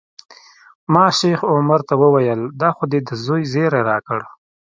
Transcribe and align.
ما 0.93 1.05
شیخ 1.19 1.39
عمر 1.53 1.79
ته 1.87 1.93
وویل 2.01 2.41
دا 2.61 2.69
خو 2.75 2.83
دې 2.91 2.99
د 3.07 3.09
زوی 3.25 3.43
زیری 3.51 3.81
راکړ. 3.89 4.19